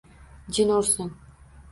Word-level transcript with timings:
Jin 0.57 0.69
ursin! 0.77 1.11